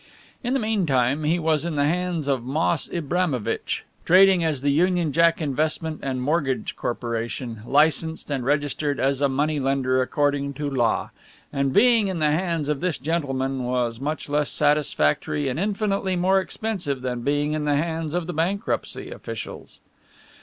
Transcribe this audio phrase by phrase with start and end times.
[0.43, 5.11] In the meantime he was in the hands of Moss Ibramovitch, trading as the Union
[5.11, 11.11] Jack Investment and Mortgage Corporation, licensed and registered as a moneylender according to law.
[11.53, 16.39] And being in the hands of this gentleman, was much less satisfactory and infinitely more
[16.39, 19.81] expensive than being in the hands of the bankruptcy officials.